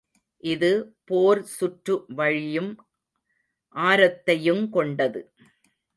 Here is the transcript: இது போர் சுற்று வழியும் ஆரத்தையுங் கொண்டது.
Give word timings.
இது 0.43 0.69
போர் 1.05 1.43
சுற்று 1.43 1.95
வழியும் 2.15 2.71
ஆரத்தையுங் 3.75 4.65
கொண்டது. 4.69 5.21